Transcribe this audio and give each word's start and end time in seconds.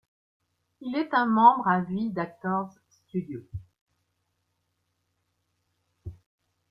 Il 0.81 0.95
est 0.95 1.13
un 1.13 1.27
membre 1.27 1.67
à 1.67 1.81
vie 1.81 2.09
d'Actors 2.09 2.73
Studio. 3.05 3.39